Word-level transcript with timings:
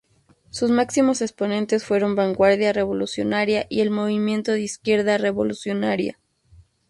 Sus 0.49 0.71
máximos 0.71 1.21
exponentes 1.21 1.83
fueron 1.85 2.15
Vanguardia 2.15 2.73
Revolucionaria 2.73 3.67
y 3.69 3.81
el 3.81 3.91
Movimiento 3.91 4.51
de 4.53 4.61
Izquierda 4.61 5.19
Revolucionaria. 5.19 6.17